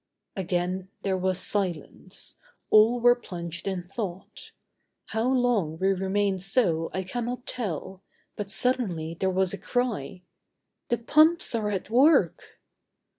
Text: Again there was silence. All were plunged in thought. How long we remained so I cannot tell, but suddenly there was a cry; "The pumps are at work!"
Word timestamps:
Again 0.35 0.89
there 1.03 1.15
was 1.15 1.37
silence. 1.39 2.39
All 2.71 2.99
were 2.99 3.13
plunged 3.13 3.67
in 3.67 3.83
thought. 3.83 4.51
How 5.09 5.29
long 5.29 5.77
we 5.77 5.89
remained 5.93 6.41
so 6.41 6.89
I 6.91 7.03
cannot 7.03 7.45
tell, 7.45 8.01
but 8.35 8.49
suddenly 8.49 9.13
there 9.19 9.29
was 9.29 9.53
a 9.53 9.59
cry; 9.59 10.23
"The 10.89 10.97
pumps 10.97 11.53
are 11.53 11.69
at 11.69 11.91
work!" 11.91 12.59